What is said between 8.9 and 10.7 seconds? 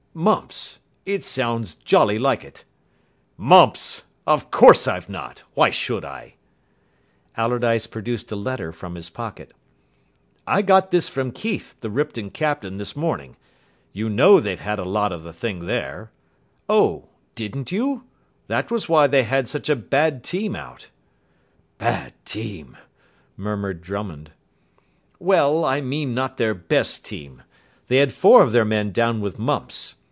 his pocket. "I